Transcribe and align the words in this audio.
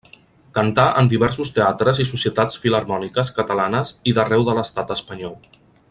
Cantà 0.57 0.85
en 1.01 1.09
diversos 1.11 1.51
teatres 1.57 1.99
i 2.03 2.05
societats 2.13 2.57
filharmòniques 2.63 3.31
catalanes 3.39 3.93
i 4.13 4.15
d'arreu 4.19 4.49
de 4.49 4.57
l'Estat 4.61 4.97
espanyol. 5.01 5.39